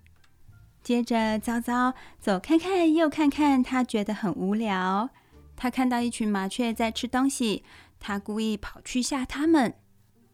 [0.80, 5.10] 接着，糟糟左看看右看看，他觉得很无聊。
[5.56, 7.64] 他看到一群麻雀在吃东西，
[7.98, 9.74] 他故意跑去吓它们，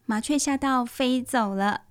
[0.05, 1.85] 麻雀吓到飞走了。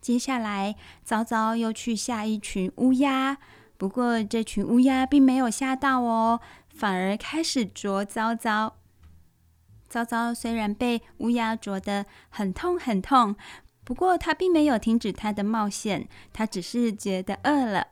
[0.00, 3.36] 接下来，糟糟又去吓一群乌鸦。
[3.80, 8.76] 不过，这群乌鸦并没有吓到哦，反而开始啄糟糟。
[9.88, 13.36] 糟糟虽然被乌鸦啄得很痛很痛，
[13.82, 17.86] 不过他并没有停止他的冒险，他只是觉得饿了。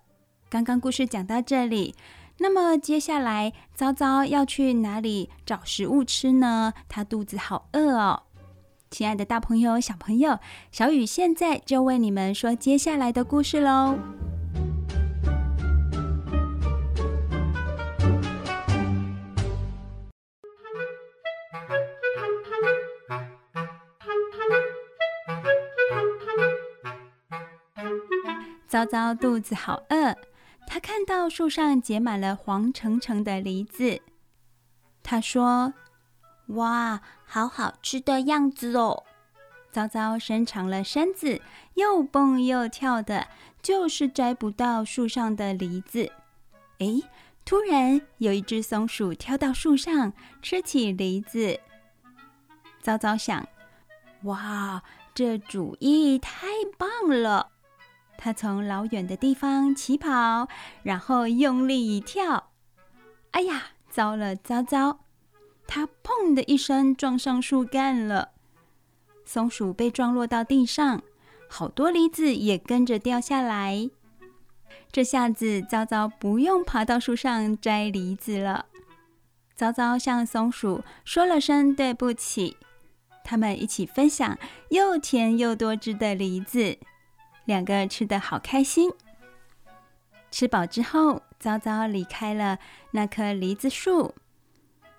[0.50, 1.94] 刚刚故事讲到这里，
[2.40, 6.74] 那么接下来糟糟要去哪里找食物吃呢？
[6.90, 8.24] 他肚子好饿哦。
[8.90, 10.38] 亲爱的大朋友、小朋友，
[10.70, 13.98] 小雨现在就为你们说接下来的故事喽。
[28.68, 30.14] 糟糟肚子好饿，
[30.66, 34.02] 他看到树上结满了黄澄澄的梨子。
[35.02, 35.72] 他说
[36.48, 39.04] ：“哇，好好吃的样子哦！”
[39.72, 41.40] 糟糟伸长了身子，
[41.76, 43.28] 又蹦又跳的，
[43.62, 46.12] 就是摘不到树上的梨子。
[46.80, 47.02] 诶，
[47.46, 50.12] 突然有一只松鼠跳到树上，
[50.42, 51.58] 吃起梨子。
[52.82, 53.48] 糟糟想
[54.24, 54.82] ：“哇，
[55.14, 56.46] 这主意太
[56.76, 57.52] 棒了！”
[58.18, 60.48] 他从老远的地方起跑，
[60.82, 62.50] 然后用力一跳。
[63.30, 65.04] 哎呀，糟了糟糟！
[65.68, 68.32] 他砰的一声撞上树干了，
[69.24, 71.02] 松鼠被撞落到地上，
[71.48, 73.88] 好多梨子也跟着掉下来。
[74.90, 78.66] 这下子糟糟不用爬到树上摘梨子了。
[79.54, 82.56] 糟糟向松鼠说了声对不起，
[83.22, 84.36] 他们一起分享
[84.70, 86.78] 又甜又多汁的梨子。
[87.48, 88.92] 两个吃得好开心。
[90.30, 92.58] 吃饱之后，糟糟离开了
[92.90, 94.14] 那棵梨子树。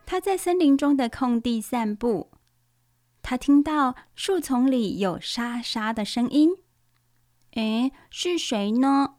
[0.04, 2.32] 他在森林中的空地散步。
[3.22, 6.50] 他听到树丛里有沙沙的声音。
[7.52, 9.18] 诶，是谁呢？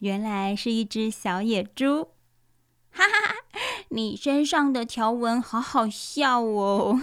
[0.00, 2.08] 原来是一只小野猪。
[2.90, 3.34] 哈哈哈，
[3.90, 6.98] 你身上的条纹好好笑哦！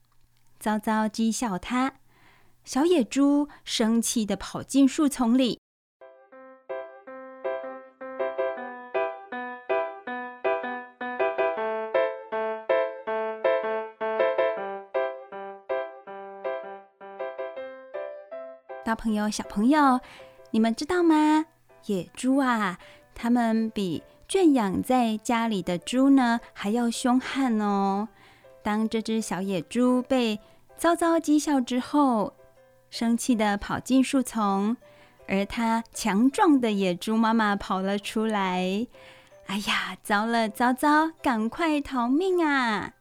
[0.58, 1.96] 糟糟讥笑他。
[2.64, 5.60] 小野猪生气地跑进树丛里。
[18.82, 20.00] 大朋友、小朋友，
[20.50, 21.44] 你们知道吗？
[21.84, 22.78] 野猪啊，
[23.14, 28.08] 它们比圈养在家里的猪呢还要凶悍哦。
[28.62, 30.40] 当这只小野猪被
[30.78, 32.32] 遭遭讥笑之后，
[32.96, 34.76] 生气的跑进树丛，
[35.26, 38.86] 而它强壮的野猪妈妈跑了出来。
[39.46, 42.92] 哎呀，糟了糟糟，赶快逃命啊！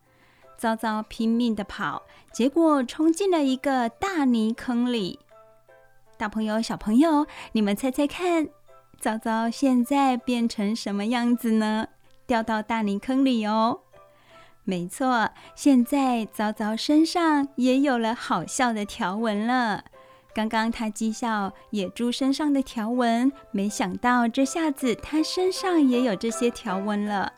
[0.58, 5.20] 糟糟拼命地跑，结果冲进了一个大泥坑里。
[6.18, 8.48] 大朋友、小朋友，你们猜猜看，
[9.00, 11.90] 糟糟现在变成什么样子呢？
[12.26, 13.82] 掉到大泥坑里哦。
[14.66, 19.84] 没错，现在糟糟身上也有了好笑的条纹了。
[20.34, 27.34] 刚刚他讥笑野猪身上的条纹，没想到这下子他身上也有这些条纹了。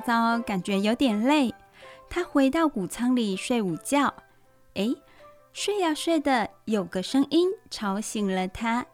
[0.00, 1.54] 糟糟感觉有点累，
[2.08, 4.14] 他回到谷仓里睡午觉。
[4.74, 4.94] 哎，
[5.52, 8.86] 睡呀睡的，有个声音吵醒了他。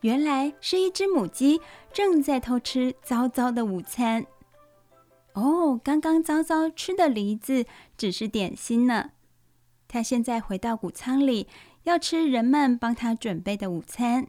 [0.00, 1.60] 原来是一只母鸡
[1.92, 4.26] 正在偷吃糟糟的午餐。
[5.34, 7.66] 哦，刚刚糟糟吃的梨子
[7.96, 9.12] 只是点心呢。
[9.88, 11.48] 他现在回到谷仓里，
[11.84, 14.28] 要吃人们帮他准备的午餐。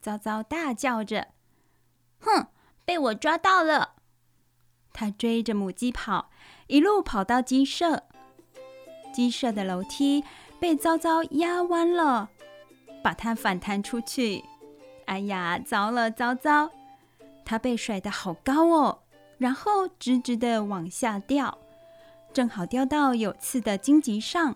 [0.00, 1.28] 糟糟大叫着
[2.20, 2.48] ：“哼，
[2.84, 3.96] 被我抓到了！”
[4.92, 6.30] 他追着母鸡跑，
[6.66, 8.04] 一路跑到鸡舍。
[9.12, 10.22] 鸡舍的楼梯
[10.58, 12.28] 被糟糟压弯了，
[13.02, 14.44] 把它反弹出去。
[15.06, 16.70] 哎呀，糟了糟糟！
[17.44, 19.00] 它被甩得好高哦，
[19.38, 21.58] 然后直直的往下掉，
[22.32, 24.54] 正好掉到有刺的荆棘上。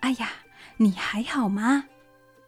[0.00, 0.30] 哎呀，
[0.78, 1.84] 你还好吗？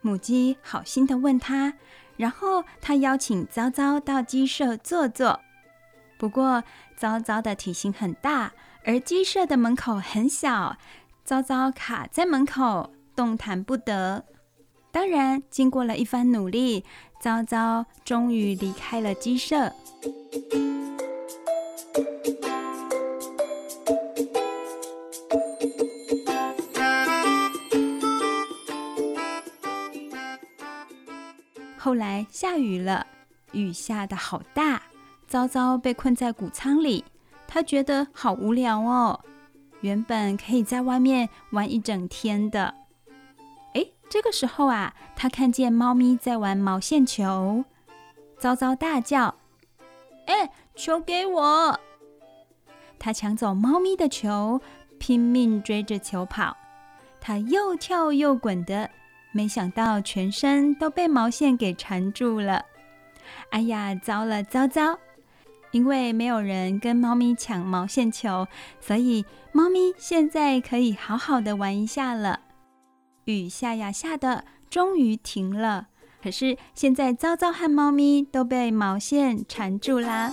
[0.01, 1.75] 母鸡好心的问他，
[2.17, 5.41] 然后他邀请糟糟到鸡舍坐坐。
[6.19, 6.65] 不过，
[7.03, 8.53] 糟糟的体型很大，
[8.85, 10.77] 而鸡舍的门口很小，
[11.25, 14.25] 糟糟卡在门口，动弹不得。
[14.93, 16.85] 当然，经过了一番努力，
[17.21, 19.73] 糟糟终于离开了鸡舍。
[31.77, 33.05] 后来下雨了，
[33.51, 34.81] 雨下的好大。
[35.33, 37.03] 糟糟被困在谷仓里，
[37.49, 39.19] 他觉得好无聊哦。
[39.81, 42.75] 原本可以在外面玩一整天的，
[43.73, 47.65] 哎，这个时候啊，他看见猫咪在玩毛线球，
[48.39, 49.37] 糟糟大叫
[50.29, 51.81] ：“哎，球给我！”
[53.01, 54.61] 他抢走猫咪的球，
[54.99, 56.55] 拼命追着球跑。
[57.23, 58.91] 他又跳又滚的，
[59.33, 62.67] 没想到全身都被毛线给缠住了。
[63.49, 64.99] 哎呀，糟了糟糟！
[65.73, 68.47] 因为没有人跟猫咪抢毛线球，
[68.81, 72.41] 所以猫咪现在可以好好的玩一下了。
[73.25, 75.89] 雨下呀下的，终于停了。
[76.23, 80.33] 可是现在糟糟和猫咪都被毛线缠住啦。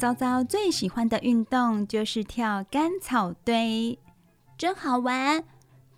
[0.00, 3.98] 糟糟最喜欢的运动就是跳干草堆，
[4.56, 5.44] 真好玩。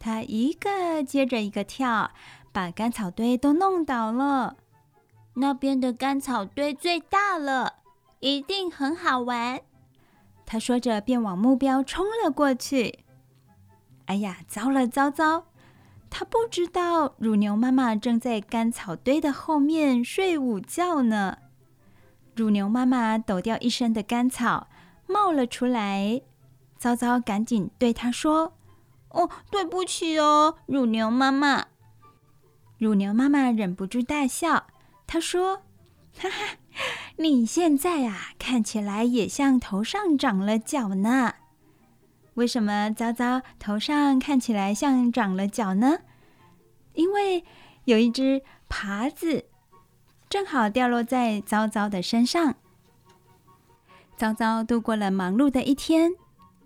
[0.00, 2.10] 他一个接着一个跳，
[2.50, 4.56] 把干草堆都弄倒了。
[5.34, 7.74] 那边的干草堆最大了，
[8.18, 9.60] 一定很好玩。
[10.44, 13.04] 他说着，便往目标冲了过去。
[14.06, 15.44] 哎呀，糟了糟糟！
[16.10, 21.38] 他不知道乳牛妈妈正在干草堆的后面睡午觉呢。
[22.34, 24.68] 乳牛妈妈抖掉一身的干草，
[25.06, 26.22] 冒了出来。
[26.78, 28.54] 糟糟赶紧对她说
[29.10, 31.66] ：“哦，对不起哦，乳牛妈妈。”
[32.78, 34.66] 乳牛妈妈忍不住大笑，
[35.06, 35.62] 她说
[36.18, 36.56] ：“哈哈，
[37.18, 41.34] 你现在啊，看起来也像头上长了角呢。
[42.34, 45.98] 为什么糟糟头上看起来像长了角呢？
[46.94, 47.44] 因为
[47.84, 49.44] 有一只耙子。”
[50.32, 52.54] 正好掉落在糟糟的身上。
[54.16, 56.14] 糟糟度过了忙碌的一天，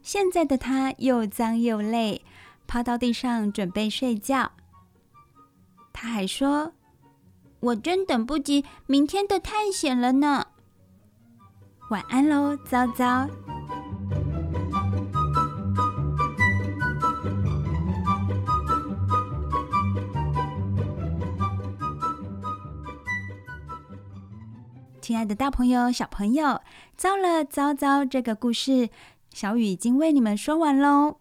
[0.03, 2.23] 现在的他又脏又累，
[2.69, 4.53] 趴到地上准备睡觉。
[5.93, 6.75] 他还说
[7.59, 10.47] ：“我真等不及明天的探险了呢。”
[11.91, 13.29] 晚安喽，糟糟。
[25.07, 26.63] 亲爱的大朋友、小朋友，
[26.97, 28.91] 糟了糟糟，这个故事。
[29.33, 31.21] 小雨已经为你们说完喽。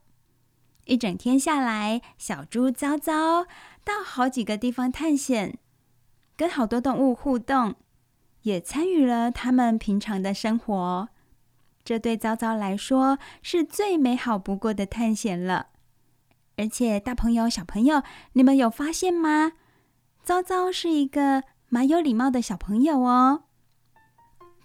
[0.86, 3.45] 一整天下来，小猪糟糟
[3.83, 5.59] 到好几个地方探险，
[6.36, 7.75] 跟好多动物互动，
[8.41, 11.09] 也参与了他们平常的生活。
[11.83, 15.67] 这对糟糟来说是最美好不过的探险了。
[16.57, 18.01] 而且，大朋友、小朋友，
[18.33, 19.51] 你们有发现吗？
[20.23, 23.43] 糟糟是一个蛮有礼貌的小朋友哦。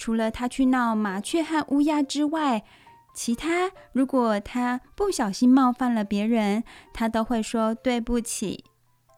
[0.01, 2.65] 除了他去闹麻雀和乌鸦之外，
[3.13, 8.65] 其他，如果他不小心冒犯了别人，他都会说对不起。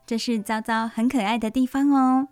[0.04, 2.26] 这是糟糟很可爱的地方哦。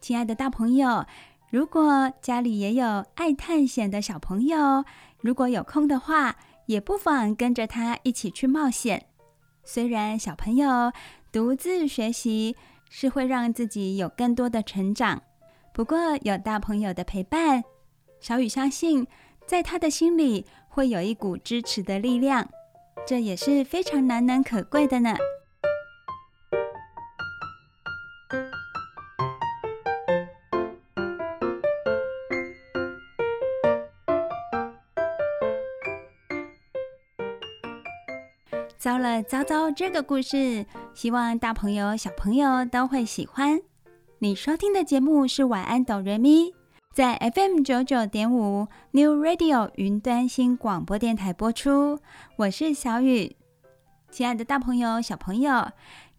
[0.00, 1.06] 亲爱的大朋友，
[1.50, 4.84] 如果家里也有爱探险的小朋友，
[5.20, 6.36] 如果有空的话，
[6.66, 9.06] 也不妨跟着他一起去冒险。
[9.64, 10.92] 虽然小朋友
[11.32, 12.54] 独自学习
[12.88, 15.22] 是会让自己有更多的成长，
[15.76, 17.62] 不过有大朋友的陪伴，
[18.18, 19.06] 小雨相信，
[19.44, 20.46] 在他的心里。
[20.68, 22.48] 会有一股支持的力量，
[23.06, 25.14] 这也是非常难能可贵的呢。
[38.78, 40.64] 糟了糟糟，这个故事，
[40.94, 43.60] 希望大朋友小朋友都会喜欢。
[44.26, 46.52] 你收听的节目是晚安哆瑞咪。
[46.92, 52.00] 在 FM 九九点五 New Radio 云端新广播电台播出，
[52.34, 53.36] 我是小雨。
[54.10, 55.70] 亲爱的大朋友、小朋友，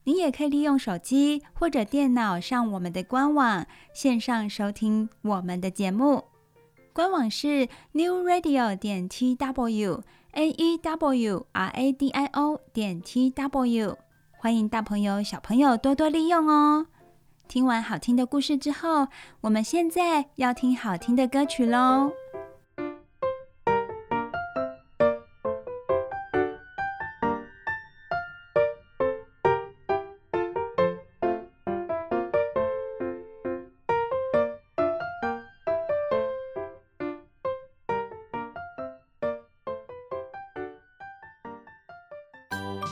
[0.05, 6.23] 你也可以利用手机或者电脑上我们的官网线上收听我们的节目。
[6.93, 10.01] 官网是 New Radio 点 TW
[10.31, 13.97] N E W R A D I O 点 TW，
[14.37, 16.85] 欢迎大朋友、小朋友多多利用哦。
[17.47, 19.07] 听完好听的故事之后，
[19.41, 22.11] 我们现在要听好听的歌曲喽。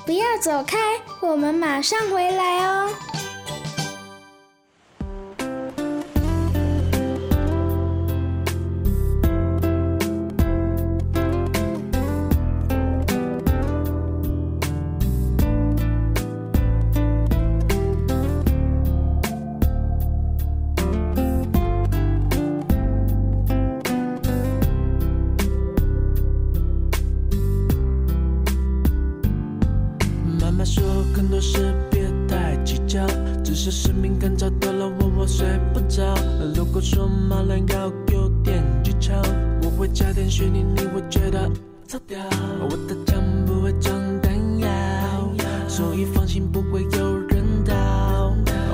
[0.05, 0.77] 不要走开，
[1.21, 2.89] 我们马上回来哦。
[30.65, 33.05] 说很多事别太计较
[33.43, 36.15] 只是使命感找到了我我睡不着
[36.55, 39.13] 如果说马人要有点技巧
[39.61, 41.47] 我会加点旋律你会觉得
[41.87, 42.19] 超屌
[42.61, 44.67] 我的枪不会装弹药
[45.67, 48.33] 所以放心不会有人倒。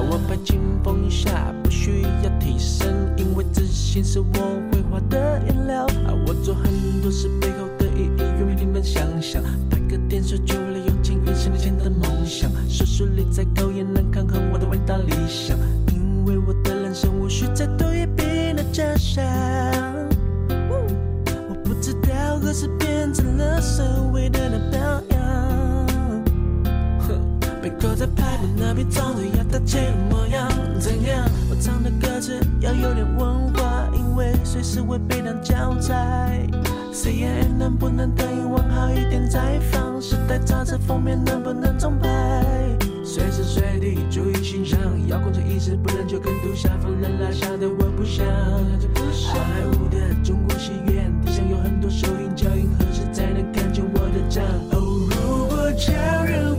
[0.10, 5.86] 我拍青风下不需要替身因为自信是我绘画的颜料
[6.26, 10.61] 我做很多事背后的意义用平你们想象拍个电视剧
[11.42, 15.58] 十年前的梦想，收视率再高也难抗衡我的伟大理想。
[15.92, 20.08] 因为我的人生无需再多一笔那假产。
[21.50, 23.84] 我不知道何时变成了所
[24.14, 24.80] 谓的那表
[25.10, 26.24] 扬。
[27.60, 30.48] 被扣在牌桌那笔账，要大起的模样。
[30.80, 31.28] 怎样？
[31.50, 36.48] 我唱的歌词要有点文化，因为随时会被当教材。
[36.94, 42.44] cnn 能不能等英文好一点再访时代杂志封面能不能重拍
[43.04, 44.78] 随时随地注意形象
[45.08, 48.26] 要控制意识不然就跟杜莎夫人拉下的我不想
[48.94, 54.42] 不不想上来的中国戏院地上有很多手印脚印何时才能看见我的家？
[54.72, 56.56] 哦如果超人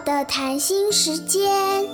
[0.00, 1.86] 的谈心时间。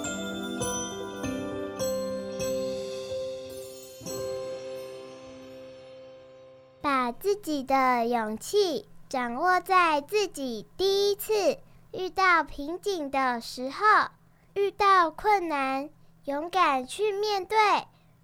[6.81, 11.59] 把自己的勇气掌握在自己第一次
[11.93, 14.11] 遇到瓶颈的时候，
[14.55, 15.91] 遇到困难，
[16.25, 17.57] 勇敢去面对；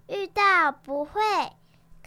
[0.08, 1.20] 遇到不会，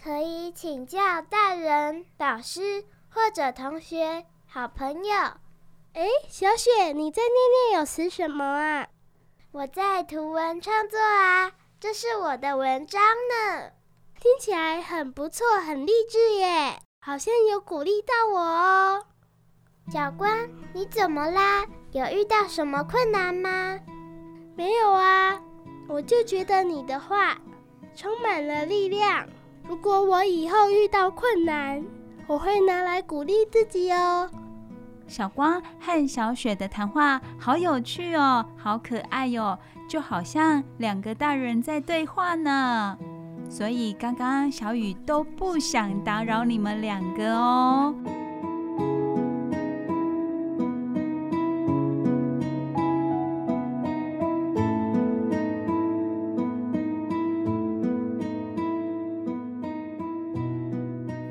[0.01, 5.44] 可以请教大人、老师或者同学、好朋友。
[5.95, 8.85] 哎，小雪，你在念念有词什么啊？
[9.53, 13.69] 我在图文创作啊，这是我的文章呢。
[14.19, 19.05] 听起来很不错，很励志耶，好像有鼓励到我哦。
[19.89, 21.65] 小关，你怎么啦？
[21.93, 23.79] 有遇到什么困难吗？
[24.53, 25.41] 没有啊，
[25.87, 27.37] 我就觉得你的话
[27.95, 29.25] 充满了力量。
[29.63, 31.81] 如果我以后遇到困难，
[32.27, 34.29] 我会拿来鼓励自己哦。
[35.07, 39.57] 小光和小雪的谈话好有趣哦，好可爱哟，
[39.89, 42.97] 就好像两个大人在对话呢。
[43.47, 47.93] 所以刚刚小雨都不想打扰你们两个哦。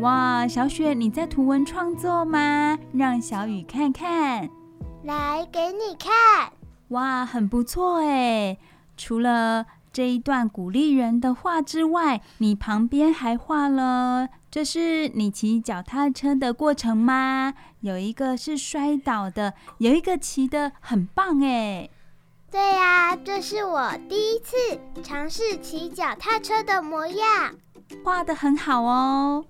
[0.04, 2.78] 哇，小雪，你在图文创作吗？
[2.92, 4.50] 让小雨看看。
[5.02, 6.52] 来，给你看。
[6.88, 8.58] 哇，很不错哎。
[8.98, 17.54] 除了这一段鼓励人的话之外，你旁边还画了，这是你骑脚踏车的过程吗？
[17.80, 21.88] 有一个是摔倒的，有一个骑的很棒哎。
[22.50, 24.54] 对呀，这是我第一次
[25.02, 27.54] 尝试骑脚踏车的模样，
[28.04, 29.46] 画的很好哦。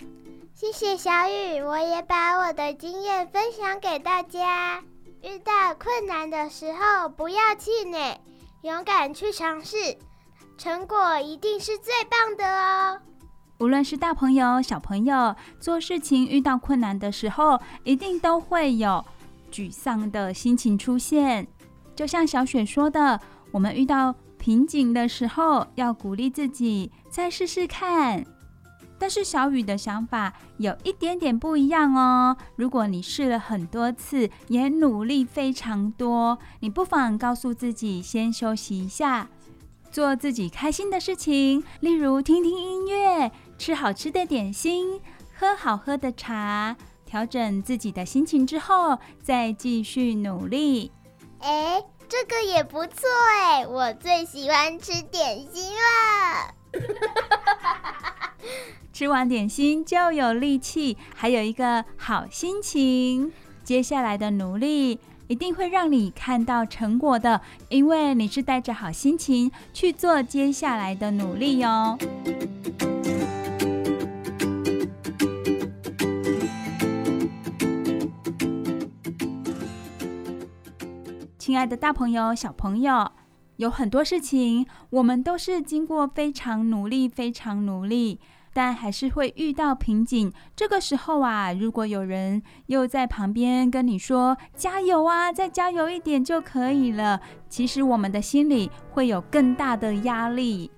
[0.65, 4.83] 谢谢小雨，我也把我的经验分享给大家。
[5.23, 8.19] 遇到困难的时候，不要气馁，
[8.63, 9.77] 勇敢去尝试。
[10.57, 12.99] 成果一定是最棒的哦！
[13.59, 19.05] 无论是大朋友、小朋友，做事情遇到困难的时候，一定都会有
[19.53, 21.47] 沮丧的心情出现。
[21.95, 23.21] 就像小雪说的，
[23.53, 28.25] 我们遇到瓶颈的时候，要鼓励自己再试试看。
[28.99, 32.37] 但是小雨的想法有一点点不一样哦。
[32.57, 39.29] 如果你试了很多次，也努力非常多，你不妨告诉自己先休息一下。
[39.91, 45.01] 做自己开心的事情，例如听听音乐、吃好吃的点心、
[45.39, 50.91] 喝好喝的茶，调整自己的心情之后，再继续努力。
[51.39, 53.09] 哎，这个也不错
[53.41, 56.55] 哎，我最喜欢吃点心了。
[58.93, 63.33] 吃完点心就有力气，还有一个好心情。
[63.65, 71.99] 接下来的努力，一定会让你看到成果的，因为你是带着好心情去做接下来的努力哟。
[81.39, 83.11] 亲爱的大朋友、小朋友，
[83.57, 88.21] 有很多事情，我们都是经过非常努力、非常努力。
[88.57, 100.71] 但还是会遇到瓶颈，这个时候啊，如果有人又在旁边跟你说“加油啊，再加油一点就可以了”，其实我们的心里会有更大的压力。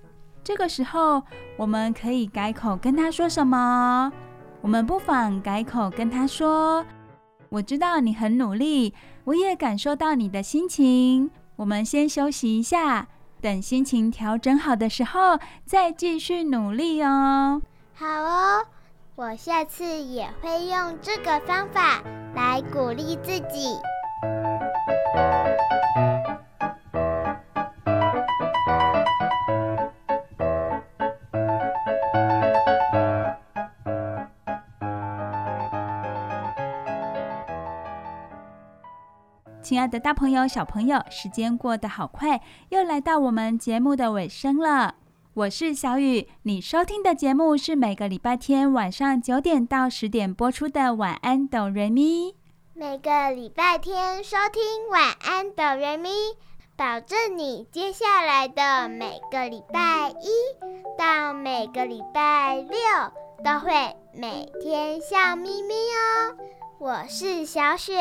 [0.43, 1.23] 这个时候，
[1.59, 4.11] 我们可以改口跟他说什么？
[4.63, 6.83] 我们不妨改口跟他说
[7.51, 11.31] ：“我知道你很努力，我也感受到你的心情。
[11.57, 17.61] 我们先休息一下。”等心情调整好的时候，再继续努力哦。
[17.95, 18.67] 好哦，
[19.15, 22.03] 我下次也会用这个方法
[22.35, 23.77] 来鼓励自己。
[39.67, 44.95] 亲爱的大朋友、小朋友，时间过得好快，又来到我们节目的尾声了。
[45.35, 52.31] 我是小雨，你收听的节目是每个礼拜天晚上九点到十点播出的《晚安，哆瑞咪》。
[52.75, 56.11] 每个礼拜天收听《晚安，哆瑞咪》，
[56.77, 60.29] 保证你接下来的每个礼拜一
[60.97, 62.79] 到每个礼拜六
[63.45, 66.37] 都会每天笑眯眯哦。
[66.79, 67.93] 我是小雪。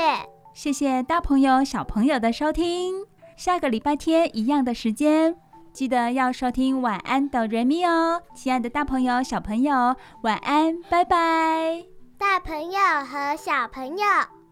[0.56, 5.36] 谢谢大朋友、小朋友的收听，下个礼拜天一样的时间，
[5.74, 11.84] 记得要收听《晚安，哆瑞咪》哦，亲爱的大朋友、小朋友，晚安，拜拜！
[12.18, 14.06] 大朋友和小朋友，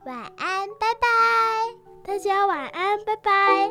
[0.05, 1.07] 晚安，拜拜！
[2.05, 3.69] 大家晚安，拜拜！